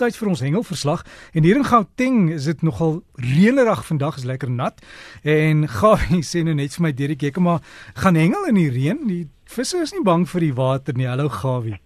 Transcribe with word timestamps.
tyd 0.00 0.16
vir 0.16 0.30
ons 0.32 0.42
hengelverslag 0.44 1.04
en 1.36 1.44
hier 1.44 1.58
in 1.60 1.66
Gauteng 1.68 2.30
is 2.32 2.46
dit 2.48 2.62
nogal 2.64 3.00
reënerig 3.20 3.82
vandag, 3.88 4.16
is 4.20 4.26
lekker 4.28 4.50
nat. 4.50 4.80
En 5.24 5.66
Gawie 5.78 6.22
sê 6.26 6.44
nou 6.46 6.56
net 6.56 6.76
vir 6.78 6.86
my 6.86 6.94
Derek, 6.96 7.26
ek 7.30 7.40
maar 7.44 7.60
gaan 8.00 8.18
hengel 8.18 8.48
in 8.50 8.60
die 8.60 8.70
reën. 8.72 9.04
Die 9.08 9.24
visse 9.50 9.82
is 9.84 9.94
nie 9.96 10.04
bang 10.06 10.26
vir 10.30 10.46
die 10.46 10.56
water 10.56 10.96
nie. 10.96 11.08
Hallo 11.10 11.28
Gawie. 11.32 11.80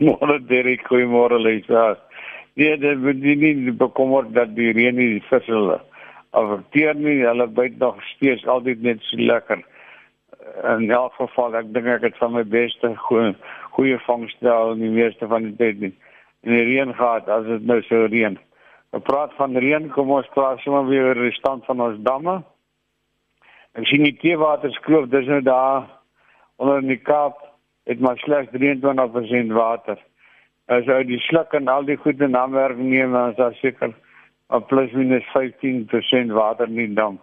Môre 0.00 0.40
Derek, 0.50 0.84
goeiemôre 0.90 1.38
Lisa. 1.40 1.94
Nee, 2.58 2.76
dit 2.82 2.98
moet 3.00 3.22
nie 3.22 3.72
bekommer 3.78 4.26
dat 4.34 4.52
die 4.56 4.72
reën 4.76 4.98
die 4.98 5.22
visse 5.30 5.80
afekteer 6.36 6.98
nie. 6.98 7.22
Hulle 7.24 7.46
byt 7.46 7.78
nog 7.78 8.02
steeds 8.14 8.46
altyd 8.46 8.82
net 8.82 9.00
so 9.08 9.16
lekker. 9.16 9.64
In 10.66 10.90
elk 10.90 11.14
geval, 11.16 11.56
ek 11.60 11.72
dink 11.74 11.88
ek 11.88 12.08
het 12.10 12.20
van 12.20 12.34
my 12.34 12.44
beste 12.44 12.92
goeie 13.06 13.32
goeie 13.70 13.98
vangste 14.04 14.50
al 14.50 14.74
die 14.76 14.90
meeste 14.90 15.28
van 15.30 15.46
die 15.46 15.56
tyd 15.56 15.80
nie. 15.80 15.94
In 16.46 16.54
die 16.56 16.64
reën 16.64 16.94
gehad 16.94 17.28
as 17.28 17.44
dit 17.48 17.66
nou 17.68 17.80
so 17.88 18.06
reën. 18.06 18.38
Ons 18.96 19.04
praat 19.06 19.34
van 19.38 19.56
reën, 19.56 19.90
kom 19.94 20.10
ons 20.10 20.28
praat 20.34 20.58
sommer 20.64 20.88
weer 20.88 21.10
oor 21.10 21.22
die 21.26 21.36
stand 21.36 21.64
van 21.68 21.82
ons 21.84 22.00
damme. 22.06 22.40
Ek 23.78 23.86
sien 23.86 24.02
die 24.02 24.16
teewater 24.18 24.72
skroef, 24.74 25.10
dis 25.12 25.28
nou 25.30 25.40
daar 25.46 25.86
onder 26.60 26.80
in 26.82 26.90
die 26.90 27.00
Kaap 27.00 27.38
het 27.88 28.00
maar 28.00 28.18
slegs 28.18 28.50
23% 28.52 29.54
water. 29.56 29.98
As 30.70 30.86
jy 30.86 31.00
die 31.08 31.20
sluk 31.26 31.54
en 31.56 31.70
al 31.70 31.86
die 31.88 31.98
goede 31.98 32.28
namerking 32.28 32.90
neem, 32.90 33.14
dan 33.16 33.32
is 33.32 33.38
daar 33.38 33.56
seker 33.58 33.94
plus 34.68 34.92
minus 34.92 35.26
15% 35.34 36.34
water 36.34 36.68
in 36.68 36.78
die 36.78 36.94
dam. 36.94 37.18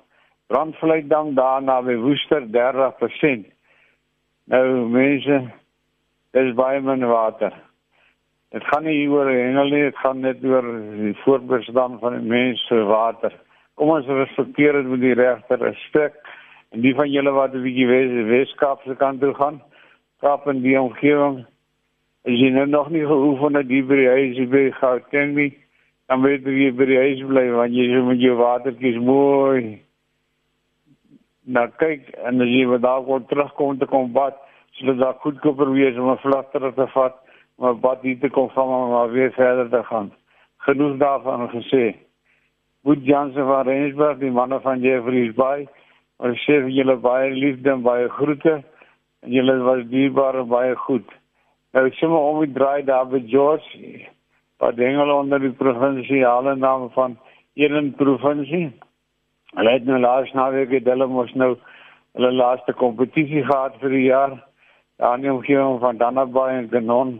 Brandvleitdam 0.47 1.33
daarna 1.35 1.81
by 1.83 1.95
Woester 1.99 2.47
30%. 2.51 3.47
Nou 4.47 4.65
mense, 4.91 5.39
is 6.31 6.53
baie 6.55 6.79
min 6.81 7.03
water. 7.07 7.51
Dit 8.55 8.63
gaan 8.63 8.85
nie 8.87 9.09
oor 9.11 9.27
hengel 9.27 9.73
nie, 9.73 9.83
dit 9.89 9.97
gaan 9.99 10.21
net 10.23 10.43
oor 10.47 10.67
die 10.95 11.15
voorbestaan 11.25 11.97
van 11.99 12.13
die 12.15 12.29
mense 12.31 12.83
water. 12.87 13.33
Kom 13.75 13.91
ons 13.91 14.07
respekteer 14.07 14.79
dit 14.79 14.87
met 14.87 15.03
die 15.03 15.17
regte 15.19 15.57
respek. 15.59 16.15
En 16.71 16.81
die 16.81 16.93
van 16.95 17.11
julle 17.11 17.31
wat 17.35 17.53
'n 17.53 17.63
bietjie 17.63 17.87
Wes 17.87 18.13
Weskaap 18.29 18.81
se 18.83 18.95
kant 18.95 19.19
toe 19.21 19.33
gaan, 19.33 19.61
Kaap 20.19 20.47
en 20.47 20.61
die 20.61 20.79
omgewing, 20.79 21.45
as 22.25 22.39
jy 22.39 22.49
nou 22.49 22.65
nog 22.65 22.89
nie 22.89 23.05
geoefen 23.05 23.55
het 23.55 23.67
die 23.67 23.83
by 23.83 23.95
die 23.95 24.07
huis 24.09 24.49
by 24.49 24.71
Gauteng 24.79 25.35
nie, 25.35 25.51
dan 26.07 26.23
weet 26.23 26.47
jy 26.47 26.71
by 26.71 26.85
die 26.85 26.97
huis 26.97 27.21
bly 27.27 27.43
want 27.51 27.75
jy 27.75 27.85
so 27.91 28.03
met 28.07 28.19
jou 28.19 28.33
watertjies 28.39 28.97
mooi. 28.97 29.81
Nou 31.45 31.67
kyk 31.77 32.09
en 32.25 32.41
as 32.41 32.49
jy 32.49 32.65
wat 32.65 32.81
daar 32.81 33.03
kom 33.03 33.27
terugkom 33.27 33.77
te 33.77 33.85
kom 33.85 34.11
bad, 34.11 34.39
sodat 34.79 34.97
daar 35.03 35.21
goedkoper 35.21 35.71
wees 35.71 35.97
om 35.97 36.09
'n 36.11 36.17
vlakter 36.17 36.73
te 36.73 36.87
vat, 36.95 37.15
maar 37.57 37.79
wat 37.79 38.01
hier 38.01 38.19
te 38.19 38.29
kom 38.29 38.49
van 38.49 38.89
maar 38.89 39.11
weer 39.11 39.31
verder 39.31 39.69
te 39.69 39.83
gaan. 39.83 40.11
Genoeg 40.57 40.97
daarvan 40.97 41.49
gesê. 41.49 41.95
Boet 42.83 43.05
Jansen 43.05 43.45
van 43.45 43.67
Rensburg, 43.67 44.17
die 44.17 44.31
manne 44.31 44.59
van 44.61 44.79
Jeffreys 44.79 45.33
Bay, 45.35 45.67
ons 46.17 46.43
sê 46.45 46.61
vir 46.63 46.73
julle 46.73 46.95
baie 47.01 47.31
liefde 47.33 47.71
en 47.71 47.81
baie 47.85 48.09
groete 48.09 48.61
en 49.21 49.31
julle 49.33 49.57
was 49.65 49.83
dierbaar 49.91 50.39
en 50.41 50.47
baie 50.47 50.75
goed. 50.75 51.09
Nou 51.73 51.89
sommer 51.99 52.19
om 52.19 52.39
die 52.45 52.53
draai 52.53 52.85
daar 52.85 53.05
by 53.09 53.19
George, 53.27 54.07
wat 54.61 54.79
hengel 54.81 55.11
onder 55.13 55.39
die 55.39 55.53
provinsiale 55.53 56.55
naam 56.55 56.89
van 56.95 57.17
een 57.57 57.93
provinsie. 57.97 58.71
Hulle 59.55 59.71
het 59.71 59.85
nou 59.85 59.99
laas 59.99 60.31
naweek 60.33 60.73
hulle 60.85 61.07
mos 61.07 61.33
nou 61.33 61.55
hulle 62.17 62.31
laaste 62.31 62.73
kompetisie 62.73 63.43
gehad 63.45 63.77
vir 63.81 63.93
die 63.93 64.05
jaar 64.07 64.37
aan 64.97 65.21
die 65.21 65.31
omgewing 65.31 65.79
van 65.79 65.97
Dannaby 65.97 66.47
en 66.55 66.69
Genon. 66.69 67.17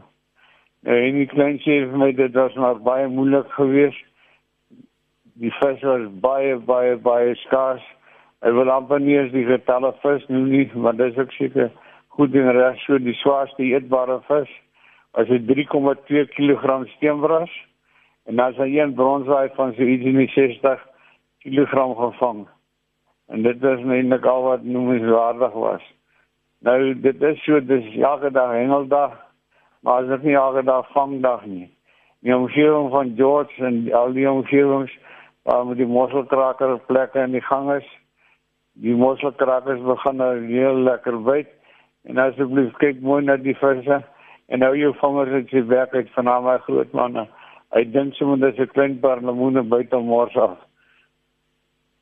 En 0.87 1.17
die 1.19 1.27
klein 1.27 1.57
sê 1.65 1.81
vir 1.83 1.99
my 1.99 2.13
dit 2.15 2.35
was 2.39 2.53
maar 2.55 2.77
baie 2.79 3.09
moeilik 3.11 3.49
geweest. 3.57 4.05
Die 5.41 5.51
vis 5.59 5.81
was 5.83 6.05
baie 6.23 6.55
baie 6.69 6.95
baie 6.95 7.33
skaars. 7.41 7.83
Ek 8.39 8.55
wil 8.55 8.71
amper 8.71 9.01
nie 9.03 9.17
eens 9.17 9.33
die 9.33 9.43
getalle 9.49 9.91
vis 10.03 10.23
noem 10.31 10.47
nie, 10.53 10.63
want 10.73 11.01
dit 11.01 11.11
is 11.11 11.19
ook 11.19 11.35
seker 11.35 11.73
goed 12.15 12.39
en 12.39 12.53
reg 12.55 12.79
so 12.85 13.01
die 13.03 13.17
swaarste 13.19 13.67
eetbare 13.67 14.21
vis 14.29 14.53
as 15.19 15.27
dit 15.27 15.43
3,2 15.49 16.23
kg 16.37 16.79
steenbras 16.95 17.51
en 18.29 18.39
dan 18.39 18.55
is 18.55 18.63
hy 18.63 18.69
een 18.77 18.95
bronswaai 18.95 19.49
van 19.59 19.75
so 19.75 19.83
iets 19.83 20.07
in 20.07 20.21
die 20.23 20.31
60 20.33 20.81
kg 21.43 21.85
gevang. 21.99 22.45
En 23.27 23.43
dit 23.43 23.63
is 23.63 23.85
eintlik 23.85 24.25
al 24.25 24.43
wat 24.47 24.63
noemenswaardig 24.63 25.53
was. 25.67 25.83
Nou 26.63 26.79
dit 27.01 27.21
is 27.21 27.43
so 27.43 27.59
dis 27.59 27.95
elke 27.99 28.31
dag 28.31 28.55
hengeldag, 28.55 29.15
maar 29.81 30.01
as 30.01 30.07
dit 30.07 30.23
nie 30.23 30.35
elke 30.35 30.63
dag 30.63 30.91
vangdag 30.91 31.45
nie. 31.45 31.69
Die 32.25 32.35
omgewing 32.35 32.89
van 32.91 33.13
George 33.15 33.65
en 33.65 33.93
al 33.93 34.13
die 34.13 34.29
omgewings 34.29 34.93
waar 35.43 35.65
met 35.65 35.77
die 35.77 35.87
mosselkraker 35.87 36.79
plekke 36.89 37.19
in 37.23 37.31
die 37.31 37.45
gang 37.45 37.71
is. 37.75 37.87
Die 38.73 38.95
mosselkrakers 38.95 39.81
begin 39.85 40.19
nou 40.21 40.33
heel 40.45 40.81
lekker 40.89 41.21
byt. 41.23 41.49
En 42.07 42.17
asseblief 42.23 42.73
kyk 42.81 43.01
mooi 43.01 43.23
na 43.23 43.37
die 43.37 43.55
visse 43.57 44.01
en 44.47 44.63
nou 44.63 44.71
jou 44.79 44.93
vangers 45.01 45.33
het 45.35 45.49
sy 45.51 45.63
werk 45.67 45.95
uit 45.95 46.09
van 46.15 46.29
my 46.43 46.57
groot 46.65 46.93
manne. 46.95 47.27
Hy 47.75 47.83
dink 47.91 48.15
sommer 48.15 48.39
dis 48.39 48.59
'n 48.59 48.71
klein 48.73 48.99
paar 48.99 49.21
lemoene 49.21 49.63
buite 49.63 49.97
mors 49.99 50.35
af. 50.35 50.57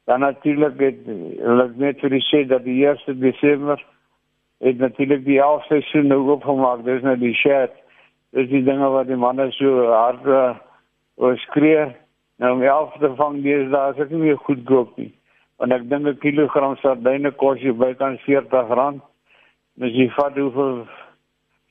Dan 0.06 0.20
natuurlik 0.20 0.80
het 0.80 1.06
hulle 1.06 1.72
net 1.76 2.00
vir 2.00 2.10
die 2.10 2.26
sê 2.30 2.48
dat 2.48 2.64
die 2.64 2.86
1 2.86 3.20
Desember 3.20 3.82
het 4.60 4.78
natuurlik 4.78 5.26
die 5.26 5.42
half 5.42 5.66
seisoen 5.66 6.08
nou 6.08 6.22
opgemaak. 6.32 6.84
Dis 6.86 7.02
nou 7.02 7.18
die 7.18 7.34
shirt. 7.34 7.74
Dis 8.36 8.50
die 8.50 8.64
dinge 8.64 8.90
wat 8.90 9.08
die 9.08 9.20
manne 9.20 9.52
so 9.52 9.88
hard 9.92 10.26
uh, 10.28 11.36
skree. 11.48 11.88
Nou 12.38 12.54
om 12.56 12.64
half 12.64 12.98
te 13.00 13.12
vang 13.16 13.42
dis 13.44 13.70
daar 13.72 13.94
is 13.94 14.02
ek 14.04 14.12
nie 14.12 14.24
meer 14.26 14.40
goed 14.48 14.64
koop 14.68 14.98
nie. 15.00 15.12
Want 15.60 15.72
ek 15.72 15.90
dink 15.90 16.08
'n 16.08 16.20
kilogram 16.20 16.76
sardyne 16.82 17.32
kos 17.32 17.60
jy 17.60 17.72
bykans 17.72 18.24
R40. 18.28 19.00
Dis 19.80 19.94
jy 19.96 20.10
vat 20.16 20.36
hoeveel 20.38 20.88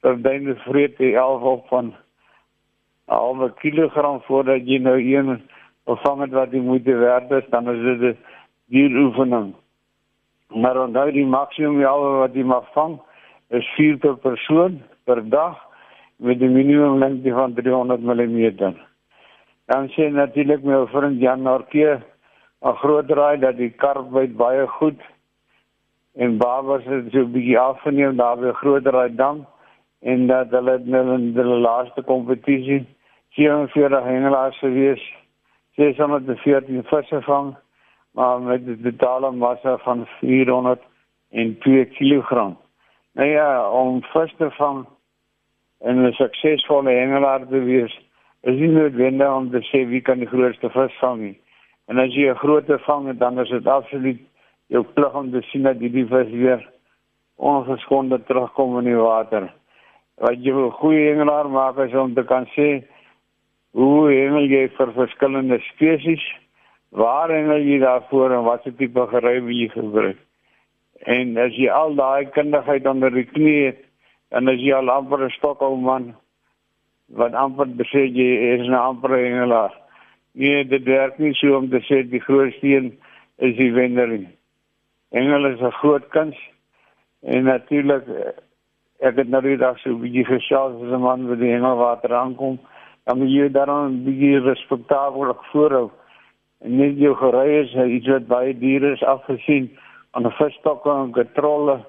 sardyne 0.00 0.56
vreet 0.64 0.98
jy 0.98 1.14
half 1.16 1.42
op 1.42 1.68
van 1.68 1.92
'n 1.92 3.12
halwe 3.12 3.52
kilogram 3.60 4.20
voordat 4.28 4.64
jy 4.64 4.78
nou 4.78 4.98
een 5.00 5.42
vervang 5.84 6.20
het 6.20 6.32
wat 6.32 6.52
jy 6.52 6.60
moet 6.60 6.84
werd 6.84 7.30
is, 7.30 7.44
dan 7.50 7.68
is 7.68 8.00
dit 8.00 8.16
'n 8.16 8.18
duur 8.68 9.04
oefening. 9.04 9.54
Maar 10.48 10.80
onthou 10.82 11.10
die 11.12 11.26
maksimum 11.26 11.80
jaal 11.80 12.02
wat 12.20 12.34
jy 12.34 12.44
mag 12.44 12.66
vang 12.74 12.98
is 13.48 13.66
4 13.76 13.96
per 13.98 14.16
persoon 14.16 14.82
per 15.04 15.22
dag 15.28 15.56
met 16.16 16.40
'n 16.40 16.52
minimum 16.52 16.98
lengte 16.98 17.30
van 17.30 17.54
300 17.54 18.00
mm. 18.00 18.74
Dan 19.66 19.88
sê 19.88 20.10
natuurlik 20.10 20.62
my 20.62 20.86
vriend 20.86 21.20
Jan 21.20 21.42
Norke 21.42 22.02
'n 22.62 22.74
groot 22.80 23.06
draai 23.08 23.38
dat 23.38 23.56
die 23.56 23.70
karp 23.70 24.10
byt 24.10 24.36
baie 24.36 24.66
goed 24.66 25.00
en 26.14 26.38
babas 26.38 26.84
het 26.84 27.10
so 27.12 27.18
'n 27.18 27.32
bietjie 27.32 27.58
afgeneem 27.58 28.16
daar 28.16 28.36
by 28.36 28.52
groot 28.52 28.84
draai 28.84 29.14
dam 29.14 29.46
en 30.02 30.26
dat 30.26 30.50
hulle 30.50 30.78
nou 30.84 31.14
in 31.14 31.32
die 31.34 31.44
laaste 31.44 32.02
kompetisie 32.02 32.86
44 33.36 34.04
hengelaars 34.04 34.58
gewees. 34.58 35.02
Sy 35.74 35.82
het 35.82 35.96
sommer 35.96 36.20
die 36.26 36.36
14 36.36 36.82
visse 36.82 37.20
vang 37.22 37.54
maar 38.14 38.40
met 38.40 38.66
'n 38.66 38.82
totale 38.82 39.30
massa 39.30 39.76
van 39.76 40.06
402 40.20 41.84
kg. 41.84 42.30
Nou 43.12 43.28
ja, 43.28 43.70
om 43.70 44.02
vis 44.02 44.34
te 44.36 44.50
vang 44.50 44.86
en 45.80 46.06
'n 46.06 46.12
suksesvolle 46.12 46.90
hengelaar 46.90 47.46
te 47.48 47.58
wees, 47.58 48.00
is 48.40 48.58
nie 48.58 48.68
noodwendig 48.68 49.34
om 49.34 49.50
te 49.50 49.60
sê 49.60 49.88
wie 49.88 50.00
kan 50.00 50.18
die 50.18 50.26
grootste 50.26 50.70
vis 50.70 50.98
vang 50.98 51.20
nie. 51.20 51.40
En 51.86 51.98
as 51.98 52.14
jy 52.14 52.30
'n 52.30 52.36
groot 52.36 52.80
vang, 52.86 53.18
dan 53.18 53.40
is 53.40 53.48
dit 53.48 53.66
absoluut 53.66 54.20
jou 54.66 54.84
plig 54.84 55.14
om 55.14 55.30
te 55.30 55.42
sien 55.42 55.62
dat 55.62 55.78
die 55.78 56.06
vis 56.06 56.30
weer 56.30 56.70
ongeskonde 57.36 58.24
terugkom 58.24 58.78
in 58.78 58.84
die 58.84 58.96
water. 58.96 59.52
Wat 60.16 60.44
jy 60.44 60.52
'n 60.52 60.70
goeie 60.70 61.08
hengelaar 61.08 61.50
maak 61.50 61.78
is 61.78 61.94
om 61.94 62.14
te 62.14 62.24
kan 62.24 62.46
sê 62.46 62.84
hoe 63.72 64.12
hengel 64.12 64.46
jy 64.46 64.68
vir 64.68 64.92
verskillende 64.92 65.58
spesies 65.58 66.43
waar 66.94 67.30
hengel 67.30 67.64
jy 67.66 67.78
daarvoor 67.82 68.32
en 68.36 68.44
wat 68.46 68.62
se 68.62 68.70
tipe 68.78 69.06
gery 69.10 69.40
wil 69.42 69.54
jy 69.54 69.68
gebruik? 69.72 70.18
En 71.10 71.36
as 71.42 71.56
jy 71.58 71.66
al 71.68 71.96
daai 71.98 72.30
kundigheid 72.36 72.86
onder 72.86 73.10
die 73.10 73.26
knie 73.26 73.56
het, 73.66 73.80
dan 74.30 74.48
is 74.52 74.62
jy 74.62 74.74
al 74.76 74.90
amper 74.90 75.24
'n 75.26 75.34
stokou 75.34 75.74
man 75.76 76.14
wat 77.18 77.34
amper 77.34 77.66
sê 77.90 78.06
jy 78.06 78.28
is 78.54 78.68
'n 78.68 78.74
amper 78.74 79.10
hengelaar. 79.10 79.74
Nee, 80.34 80.64
dit 80.64 80.84
werk 80.84 81.18
nie 81.18 81.34
so 81.34 81.56
om 81.56 81.68
te 81.70 81.80
sê 81.82 82.02
die 82.08 82.20
grootste 82.20 82.66
een 82.66 82.98
is 83.38 83.56
die 83.56 83.72
wenner 83.72 84.08
nie. 84.08 84.28
Hengel 85.10 85.46
is 85.46 85.60
'n 85.60 85.78
groot 85.80 86.08
kuns 86.08 86.36
en 87.22 87.44
natuurlik 87.44 88.06
ek 89.00 89.16
het 89.16 89.28
nou 89.28 89.56
dag 89.56 89.78
so 89.78 89.98
bietjie 89.98 90.24
gesels 90.24 90.82
as 90.82 90.92
'n 90.92 91.00
man 91.00 91.28
wat 91.28 91.38
die 91.38 91.52
hengelwater 91.52 92.14
aankom, 92.14 92.58
dan 93.04 93.18
moet 93.18 93.30
jy 93.30 93.48
daarom 93.48 94.04
bietjie 94.04 94.40
respekteerlik 94.40 95.42
voorhou 95.50 95.90
en 95.90 96.03
net 96.64 96.98
jou 96.98 97.14
gery 97.14 97.60
is 97.60 97.74
iets 97.74 98.08
wat 98.08 98.26
baie 98.26 98.54
duur 98.58 98.92
is 98.92 99.02
afgesien 99.02 99.70
aan 100.12 100.26
'n 100.26 100.36
visstokke 100.38 100.90
en 100.90 101.12
kontrole. 101.12 101.84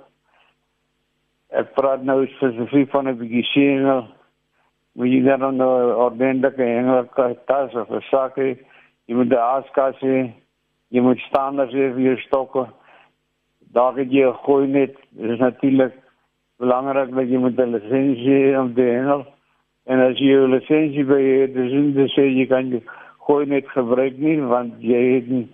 Ek 1.50 1.74
praat 1.74 2.04
nou 2.04 2.28
spesifiek 2.28 2.90
van 2.90 3.08
'n 3.08 3.18
bietjie 3.18 3.44
sengel 3.44 4.08
moet 4.96 5.12
jy 5.12 5.22
dan 5.22 5.56
'n 5.56 5.62
ordentlike 6.06 6.64
hengelke 6.64 7.38
tas 7.46 7.74
of 7.76 7.90
'n 7.90 8.02
sak 8.12 8.36
hê. 8.36 8.58
Jy 9.08 9.16
moet 9.16 9.32
'n 9.32 9.48
askas 9.58 10.00
hê. 10.00 10.32
Jy 10.90 11.02
moet 11.02 11.20
standaard 11.20 11.72
hê 11.72 11.94
vir 11.94 12.02
jou 12.02 12.18
stokke. 12.18 12.68
Daar 13.74 13.96
het 13.96 14.12
jy 14.12 14.32
gooi 14.44 14.68
net. 14.68 14.96
Dit 15.12 15.30
is 15.30 15.40
natuurlik 15.40 15.94
belangrik 16.58 17.16
dat 17.16 17.28
jy 17.30 17.38
moet 17.38 17.60
'n 17.60 17.72
lisensie 17.76 18.60
om 18.60 18.74
te 18.74 18.82
hengel. 18.82 19.26
En 19.86 20.00
as 20.00 20.18
jy 20.18 20.36
'n 20.36 20.52
lisensie 20.52 21.06
by 21.06 21.22
het, 21.22 21.54
dan 21.54 22.08
sê 22.08 22.24
jy 22.32 22.46
kan 22.48 22.70
jy 22.70 22.82
gooi 23.26 23.46
net 23.46 23.70
gebruik 23.74 24.18
nie 24.18 24.40
want 24.42 24.74
jy 24.80 25.02
het 25.14 25.28
'n 25.30 25.50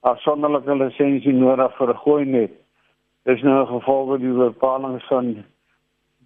afsonderlike 0.00 0.74
lisensie 0.74 1.32
nodig 1.32 1.76
vir 1.78 1.88
'n 1.90 2.02
gooi 2.04 2.24
net. 2.24 2.52
Dis 3.24 3.42
nou 3.42 3.66
gevolg 3.66 4.18
die 4.20 4.32
bepalings 4.34 5.04
van 5.06 5.44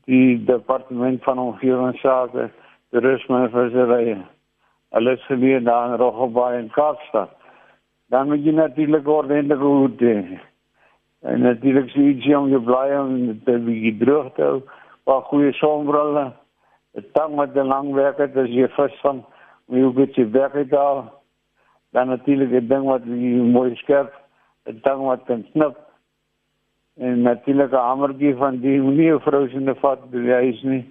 die 0.07 0.45
departement 0.45 1.23
van 1.23 1.39
omgewingsake, 1.39 2.51
toerisme 2.91 3.43
en 3.43 3.51
visserye. 3.51 4.19
Alles 4.91 5.27
gebeur 5.27 5.65
daar 5.65 5.91
in 5.91 5.99
Roggebaai 5.99 6.59
en 6.59 6.71
Kaapstad. 6.71 7.31
Dan 8.09 8.29
moet 8.29 8.45
jy 8.45 8.53
natuurlik 8.53 9.09
ordentlik 9.09 9.59
goed 9.59 9.99
doen. 9.99 10.39
En 11.21 11.41
natuurlik 11.41 11.91
sê 11.91 12.15
jy 12.23 12.35
om 12.35 12.49
jou 12.49 12.63
bly 12.63 12.89
om 12.97 13.41
te 13.45 13.59
be 13.59 13.97
droog 13.99 14.33
te 14.35 14.43
hou, 14.43 14.61
paar 15.05 15.23
goeie 15.23 15.53
sonbrille, 15.53 16.33
'n 16.97 17.05
tang 17.13 17.35
met 17.37 17.57
'n 17.57 17.67
lang 17.67 17.93
werker 17.93 18.31
as 18.43 18.49
jy 18.49 18.69
vis 18.69 19.01
van 19.03 19.25
goed 19.69 20.17
jy 20.17 20.31
werk 20.31 20.71
daar. 20.71 21.05
Dan 21.93 22.09
natuurlik 22.09 22.51
'n 22.51 22.69
ding 22.69 22.85
wat 22.85 23.05
jy 23.05 23.43
mooi 23.43 23.77
skerp, 23.77 24.13
'n 24.67 24.81
tang 24.81 25.03
wat 25.05 25.25
kan 25.27 25.45
knip 25.53 25.77
en 26.97 27.23
natuurlik 27.23 27.73
'n 27.73 27.87
hamertjie 27.89 28.37
van 28.37 28.61
die 28.61 28.79
nie 28.79 29.13
'n 29.13 29.21
vrou 29.21 29.49
se 29.49 29.75
vat 29.75 30.11
die 30.11 30.33
huis 30.33 30.63
nie. 30.63 30.85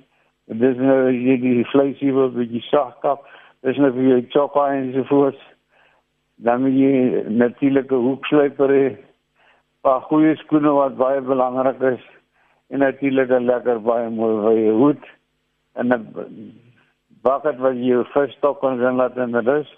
Dit 0.48 0.62
is 0.62 0.78
nou 0.78 1.12
jy 1.12 1.38
die 1.42 1.66
vleisie 1.66 2.14
wat 2.14 2.34
jy 2.34 2.60
sag 2.60 3.00
kap. 3.00 3.26
Dis 3.62 3.78
nou 3.78 3.92
vir 3.92 4.04
jou 4.04 4.22
choppa 4.30 4.74
en 4.74 4.94
so 4.94 5.04
voort. 5.04 5.40
Dan 6.38 6.62
moet 6.62 6.74
jy 6.74 7.24
natuurlik 7.28 7.92
'n 7.92 7.96
hoeksluiper 7.96 8.70
hê. 8.70 8.98
paar 9.86 10.02
goeie 10.02 10.36
skoene 10.36 10.72
wat 10.74 10.98
baie 10.98 11.22
belangrik 11.22 11.82
is 11.82 12.06
en 12.70 12.80
natuurlik 12.80 13.30
'n 13.30 13.46
lekker 13.46 13.82
baie 13.82 14.10
mooi 14.10 14.36
baie 14.46 14.72
hoed 14.72 15.04
en 15.76 15.94
'n 15.94 16.65
bucket 17.26 17.58
wat 17.64 17.78
jy 17.82 18.04
vir 18.14 18.32
stok 18.38 18.62
kan 18.62 18.82
laat 18.98 19.18
in 19.18 19.34
die 19.34 19.44
rus. 19.46 19.70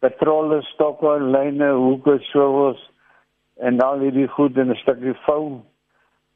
Petrol 0.00 0.54
stokke, 0.72 1.18
lyne, 1.20 1.70
hoeke, 1.76 2.18
swivels 2.30 2.80
en 3.56 3.78
dan 3.80 4.00
hierdie 4.04 4.28
goed 4.28 4.56
in 4.56 4.70
'n 4.70 4.80
stukkie 4.82 5.14
foam. 5.24 5.62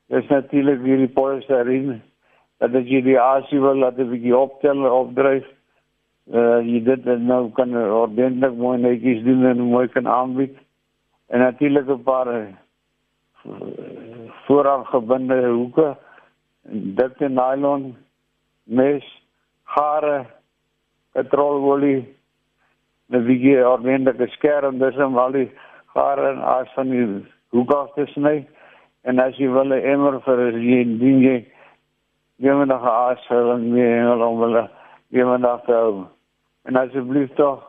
Dis 0.08 0.28
natuurlik 0.28 0.80
hierdie 0.84 1.12
polystereen 1.14 2.02
dat 2.60 2.72
jy 2.72 3.00
die 3.02 3.20
asie 3.20 3.60
wil 3.60 3.76
laat 3.76 3.98
'n 3.98 4.10
bietjie 4.10 4.36
optel 4.36 4.84
of 4.86 5.14
dryf. 5.14 5.46
Uh 6.32 6.60
jy 6.60 6.80
dit 6.84 7.04
nou 7.04 7.50
kan 7.50 7.76
ordentlik 7.76 8.54
mooi 8.54 8.78
netjies 8.78 9.24
doen 9.24 9.44
en 9.44 9.60
mooi 9.60 9.88
kan 9.88 10.06
aanbied. 10.06 10.56
En 11.28 11.38
natuurlik 11.38 11.88
'n 11.88 12.02
paar 12.02 12.28
uh, 12.28 12.46
vooraf 14.44 14.86
gebinde 14.86 15.46
hoeke, 15.46 15.96
dikte 16.98 17.28
nylon, 17.28 17.96
mes, 18.64 19.04
hare, 19.62 20.26
petrololie, 21.12 22.06
'n 23.10 23.24
bietjie 23.26 23.66
ordentlike 23.66 24.26
skerm 24.36 24.78
dis 24.78 24.96
om 24.96 25.18
al 25.18 25.32
die 25.32 25.50
gare 25.94 26.32
en 26.32 26.38
as 26.38 26.68
van 26.74 26.90
die 26.90 27.06
hoek 27.50 27.72
af 27.74 27.94
te 27.94 28.06
sny 28.06 28.46
en 29.02 29.18
as 29.18 29.36
jy 29.36 29.48
wil 29.48 29.74
'n 29.74 29.82
emmer 29.94 30.20
vir 30.20 30.38
jy 30.58 30.84
dien 31.00 31.46
jy 32.38 32.52
moet 32.54 32.68
nog 32.68 32.84
as 32.84 33.26
en 33.30 33.74
nie 33.74 34.22
om 34.26 34.38
wil 34.38 34.68
jy 35.10 35.24
moet 35.24 35.40
nog 35.40 35.66
hou. 35.66 36.06
En 36.64 36.76
asseblief 36.76 37.34
tog 37.34 37.60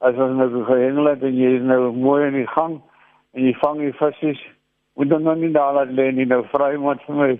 as 0.00 0.14
ons 0.14 0.36
nou 0.38 0.64
gehengel 0.64 1.06
het 1.06 1.22
en 1.22 1.36
jy 1.38 1.56
is 1.56 1.62
nou 1.62 1.92
mooi 1.92 2.26
in 2.26 2.34
die 2.34 2.46
gang 2.46 2.80
en 3.34 3.44
jy 3.46 3.54
vang 3.60 3.78
die 3.78 3.92
visse 3.92 4.32
moet 4.94 5.08
dan 5.08 5.22
nou 5.22 5.36
nie 5.36 5.52
daar 5.52 5.74
laat 5.74 5.92
lê 5.98 6.10
nie 6.12 6.26
nou 6.26 6.42
vry 6.52 6.74
moet 6.76 7.02
vir 7.06 7.14
my 7.20 7.30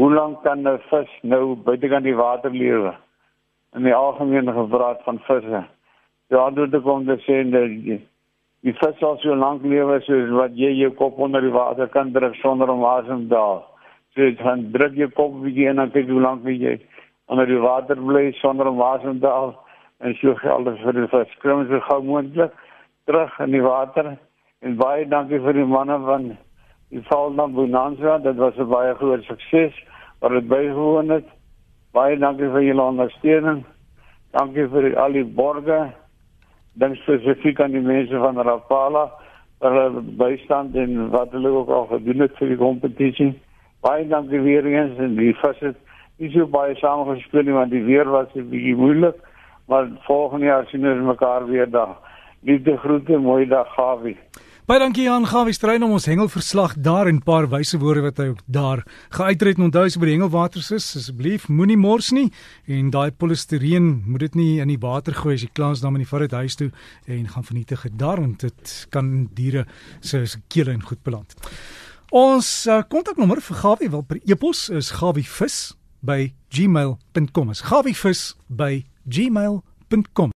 hoe 0.00 0.12
lank 0.14 0.42
kan 0.42 0.66
'n 0.66 0.78
vis 0.90 1.10
nou 1.22 1.56
buite 1.56 1.88
kan 1.88 2.02
die 2.02 2.16
water 2.16 2.50
lewe 2.50 2.94
in 3.74 3.82
die 3.82 3.94
algemene 3.94 4.52
gepraat 4.52 5.02
van 5.04 5.18
visse. 5.18 5.64
Ja 6.28 6.50
dit 6.50 6.82
kom 6.82 7.06
te 7.06 7.16
sê 7.26 7.42
dat 7.50 7.70
die 8.66 8.72
vis 8.74 8.98
sal 8.98 9.18
so 9.22 9.34
lank 9.34 9.62
lewe 9.62 10.00
soos 10.02 10.30
wat 10.30 10.56
jy 10.58 10.72
jou 10.74 10.90
kop 10.98 11.18
onder 11.18 11.40
die 11.40 11.54
water 11.54 11.88
kan 11.88 12.12
druk 12.12 12.34
sonder 12.42 12.70
om 12.70 12.84
asem 12.84 13.28
te 13.28 13.36
haal. 13.36 13.64
So 14.14 14.30
dan 14.42 14.70
druk 14.72 14.96
jy 14.96 15.10
kop 15.14 15.36
bietjie 15.42 15.68
en 15.70 15.76
dan 15.82 15.92
kyk 15.94 16.08
hoe 16.10 16.20
lank 16.20 16.44
jy 16.44 16.78
onder 17.26 17.46
die 17.46 17.60
water 17.62 17.96
bly 17.96 18.32
sonder 18.40 18.70
om 18.70 18.82
asem 18.82 19.20
te 19.20 19.30
haal 19.30 19.54
en 20.00 20.14
so 20.20 20.34
geld 20.40 20.68
vir 20.82 20.98
die 20.98 21.08
vis. 21.12 21.36
Klim 21.42 21.66
so 21.68 21.80
gou 21.88 22.00
moontlik 22.04 22.54
terug 23.06 23.38
in 23.40 23.54
die 23.54 23.62
water. 23.62 24.16
En 24.64 24.76
baie 24.80 25.06
dankie 25.08 25.40
vir 25.44 25.56
die 25.60 25.68
manne 25.68 25.98
van 26.04 26.30
die 26.90 27.02
val 27.10 27.30
na 27.36 27.46
Bonanza. 27.46 28.18
Dit 28.18 28.36
was 28.36 28.58
'n 28.58 28.68
baie 28.68 28.94
groot 28.94 29.22
sukses 29.24 29.74
wat 30.20 30.30
dit 30.30 30.48
bygewoon 30.48 31.10
het. 31.10 31.28
Baie 31.96 32.18
dankie 32.20 32.48
vir 32.52 32.60
julle 32.60 32.82
ondersteuning. 32.90 33.62
Dankie 34.36 34.66
vir 34.68 34.90
al 35.00 35.14
die 35.16 35.24
borgers 35.38 35.94
dan 36.76 36.92
spesifiek 37.00 37.60
aan 37.64 37.72
die 37.72 37.80
mense 37.80 38.18
van 38.20 38.36
Rapala 38.36 39.06
vir 39.64 39.76
hulle 39.78 40.02
bystand 40.20 40.76
en 40.76 41.06
wat 41.14 41.32
hulle 41.32 41.54
ook 41.62 41.72
al 41.72 41.86
gedoen 41.94 42.26
het 42.26 42.36
vir 42.36 42.52
die 42.52 42.58
kompetisie. 42.60 43.30
Baie 43.86 44.04
dankie 44.10 44.42
weer 44.44 44.68
eens 44.68 45.00
en 45.00 45.16
die 45.16 45.32
visse 45.40 45.72
is 46.20 46.34
so 46.34 46.44
baie 46.58 46.76
samengespeel 46.82 47.48
want 47.56 47.72
die 47.72 47.84
weer 47.88 48.12
was 48.12 48.28
'n 48.34 48.44
bietjie 48.50 48.76
moeilik, 48.76 49.16
maar 49.68 49.88
volgende 50.04 50.46
jaar 50.46 50.66
sien 50.66 50.84
ons 50.88 51.06
mekaar 51.06 51.46
weer 51.48 51.70
daar. 51.70 51.96
Liefde 52.42 52.76
groete, 52.76 53.18
mooi 53.18 53.46
dag, 53.46 53.72
Gawie. 53.74 54.16
Baie 54.66 54.80
dankie 54.82 55.04
aan 55.06 55.22
Gawie 55.30 55.54
Strein 55.54 55.84
om 55.86 55.92
ons 55.94 56.08
hengelverslag 56.10 56.72
daar 56.82 57.06
en 57.06 57.14
'n 57.16 57.22
paar 57.22 57.46
wyse 57.46 57.78
woorde 57.78 58.00
wat 58.02 58.16
hy 58.18 58.26
ook 58.26 58.40
daar 58.46 58.82
geuitred 59.10 59.58
en 59.58 59.62
onthou 59.62 59.84
as 59.84 59.96
by 59.96 60.06
die 60.06 60.14
hengelwaters 60.18 60.70
is, 60.70 60.96
asseblief 60.96 61.46
moenie 61.48 61.76
mors 61.76 62.10
nie 62.10 62.32
en 62.66 62.90
daai 62.90 63.12
polistireen 63.12 64.02
moet 64.06 64.20
dit 64.20 64.34
nie 64.34 64.60
in 64.60 64.66
die 64.66 64.78
water 64.78 65.14
gooi 65.14 65.34
as 65.34 65.42
jy 65.42 65.50
klaar 65.52 65.72
is 65.72 65.80
dan 65.80 65.94
in 65.94 66.02
die 66.02 66.08
vat 66.08 66.32
huis 66.32 66.56
toe 66.56 66.72
en 67.06 67.28
gaan 67.28 67.44
vernietig 67.44 67.82
dit 67.82 67.98
daar 67.98 68.18
want 68.20 68.40
dit 68.40 68.86
kan 68.90 69.28
diere 69.34 69.66
se 70.00 70.26
kele 70.48 70.72
en 70.72 70.82
goed 70.82 71.02
beland. 71.04 71.36
Ons 72.10 72.66
uh, 72.66 72.82
kontaknommer 72.88 73.40
vir 73.40 73.56
Gawie 73.56 73.90
wel 73.90 74.02
per 74.02 74.18
e-pos 74.26 74.68
is 74.68 74.90
gawievis 74.90 75.76
by 76.00 76.34
gmail.com. 76.50 77.50
Is 77.50 77.60
gawievis 77.60 78.34
by 78.48 78.84
gmail.com. 79.04 80.32